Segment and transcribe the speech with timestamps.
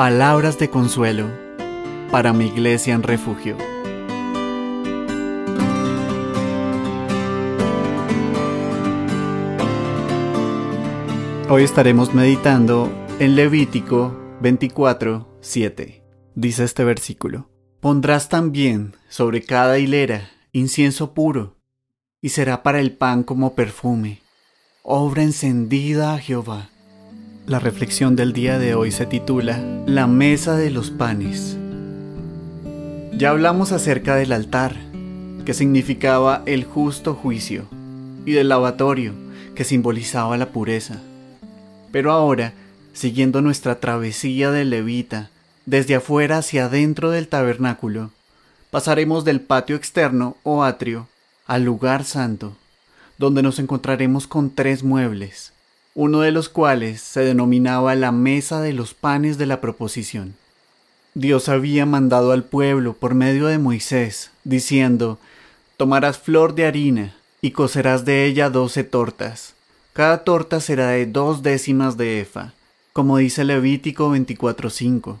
[0.00, 1.28] Palabras de consuelo
[2.10, 3.58] para mi iglesia en refugio.
[11.50, 16.02] Hoy estaremos meditando en Levítico 24, 7.
[16.34, 17.50] Dice este versículo.
[17.80, 21.58] Pondrás también sobre cada hilera incienso puro,
[22.22, 24.22] y será para el pan como perfume,
[24.82, 26.70] obra encendida a Jehová.
[27.50, 31.56] La reflexión del día de hoy se titula La mesa de los panes.
[33.12, 34.76] Ya hablamos acerca del altar,
[35.44, 37.64] que significaba el justo juicio,
[38.24, 39.14] y del lavatorio,
[39.56, 41.00] que simbolizaba la pureza.
[41.90, 42.52] Pero ahora,
[42.92, 45.30] siguiendo nuestra travesía de levita,
[45.66, 48.12] desde afuera hacia adentro del tabernáculo,
[48.70, 51.08] pasaremos del patio externo o atrio
[51.48, 52.56] al lugar santo,
[53.18, 55.52] donde nos encontraremos con tres muebles,
[55.94, 60.34] uno de los cuales se denominaba la mesa de los panes de la proposición.
[61.14, 65.18] Dios había mandado al pueblo por medio de Moisés, diciendo,
[65.76, 69.54] Tomarás flor de harina y cocerás de ella doce tortas.
[69.92, 72.52] Cada torta será de dos décimas de efa,
[72.92, 75.16] como dice Levítico 24.5,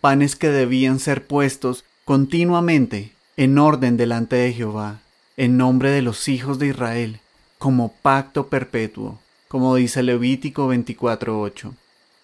[0.00, 5.00] panes que debían ser puestos continuamente en orden delante de Jehová,
[5.36, 7.18] en nombre de los hijos de Israel,
[7.58, 9.18] como pacto perpetuo
[9.54, 11.74] como dice Levítico 24.8.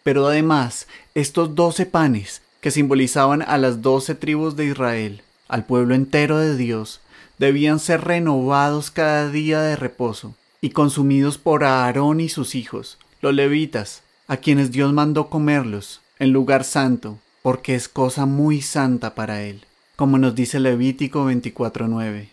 [0.03, 5.95] Pero además, estos doce panes, que simbolizaban a las doce tribus de Israel, al pueblo
[5.95, 7.00] entero de Dios,
[7.39, 13.33] debían ser renovados cada día de reposo y consumidos por Aarón y sus hijos, los
[13.33, 19.44] levitas, a quienes Dios mandó comerlos en lugar santo, porque es cosa muy santa para
[19.44, 22.27] él, como nos dice Levítico 24.9.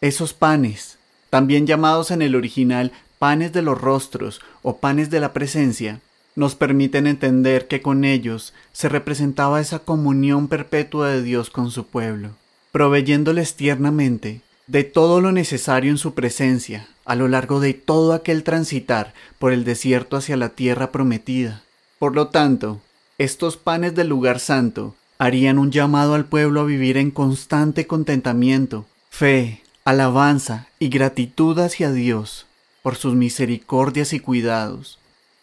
[0.00, 0.96] Esos panes,
[1.28, 6.00] también llamados en el original panes de los rostros o panes de la presencia,
[6.36, 11.86] nos permiten entender que con ellos se representaba esa comunión perpetua de Dios con su
[11.86, 12.30] pueblo,
[12.70, 18.44] proveyéndoles tiernamente de todo lo necesario en su presencia a lo largo de todo aquel
[18.44, 21.62] transitar por el desierto hacia la tierra prometida.
[21.98, 22.82] Por lo tanto,
[23.16, 28.84] estos panes del lugar santo harían un llamado al pueblo a vivir en constante contentamiento,
[29.10, 32.46] fe, alabanza y gratitud hacia Dios
[32.88, 34.98] por sus misericordias y cuidados.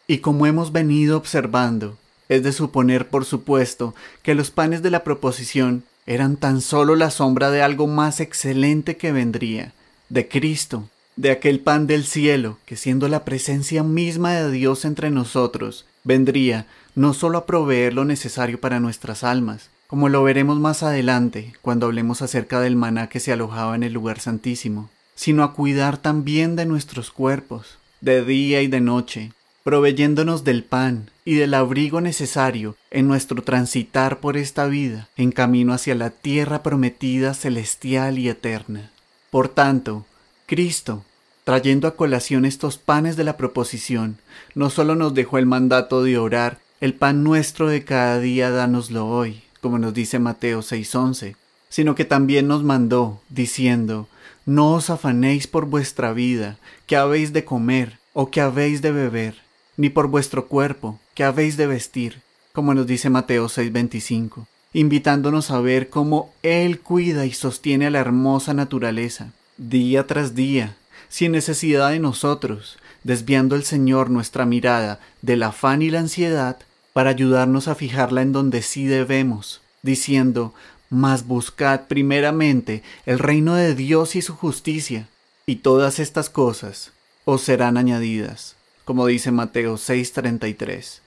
[0.08, 1.96] Y como hemos venido observando,
[2.28, 7.12] es de suponer, por supuesto, que los panes de la proposición eran tan solo la
[7.12, 9.74] sombra de algo más excelente que vendría,
[10.10, 15.12] de Cristo, de aquel pan del cielo, que siendo la presencia misma de Dios entre
[15.12, 20.82] nosotros, vendría no solo a proveer lo necesario para nuestras almas, como lo veremos más
[20.82, 25.54] adelante cuando hablemos acerca del maná que se alojaba en el lugar santísimo, sino a
[25.54, 29.32] cuidar también de nuestros cuerpos, de día y de noche,
[29.64, 35.74] proveyéndonos del pan y del abrigo necesario en nuestro transitar por esta vida, en camino
[35.74, 38.92] hacia la tierra prometida celestial y eterna.
[39.32, 40.06] Por tanto,
[40.46, 41.04] Cristo,
[41.44, 44.18] trayendo a colación estos panes de la proposición,
[44.54, 49.08] no solo nos dejó el mandato de orar, el pan nuestro de cada día dánoslo
[49.08, 51.36] hoy, como nos dice Mateo 6:11,
[51.70, 54.08] sino que también nos mandó, diciendo,
[54.46, 59.36] no os afanéis por vuestra vida, que habéis de comer o que habéis de beber,
[59.78, 62.22] ni por vuestro cuerpo, que habéis de vestir,
[62.54, 68.00] como nos dice Mateo 6:25, invitándonos a ver cómo Él cuida y sostiene a la
[68.00, 70.76] hermosa naturaleza, día tras día,
[71.10, 76.58] sin necesidad de nosotros, desviando el Señor nuestra mirada del afán y la ansiedad
[76.94, 80.54] para ayudarnos a fijarla en donde sí debemos, diciendo,
[80.90, 85.08] mas buscad primeramente el reino de Dios y su justicia,
[85.46, 86.92] y todas estas cosas
[87.26, 91.02] os serán añadidas, como dice Mateo 6:33.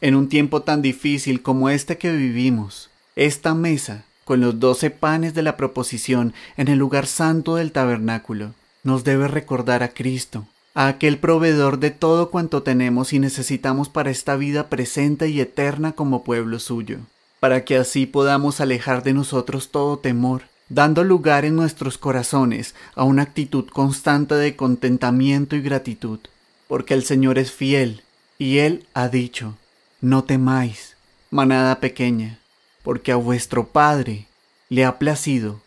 [0.00, 5.34] En un tiempo tan difícil como este que vivimos, esta mesa, con los doce panes
[5.34, 8.54] de la proposición en el lugar santo del tabernáculo,
[8.84, 14.10] nos debe recordar a Cristo, a aquel proveedor de todo cuanto tenemos y necesitamos para
[14.10, 17.00] esta vida presente y eterna como pueblo suyo
[17.42, 23.02] para que así podamos alejar de nosotros todo temor, dando lugar en nuestros corazones a
[23.02, 26.20] una actitud constante de contentamiento y gratitud,
[26.68, 28.04] porque el Señor es fiel,
[28.38, 29.56] y Él ha dicho,
[30.00, 30.96] no temáis,
[31.30, 32.38] manada pequeña,
[32.84, 34.28] porque a vuestro Padre
[34.68, 35.62] le ha placido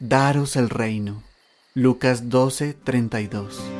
[0.00, 1.22] daros el reino.
[1.74, 3.79] Lucas 12:32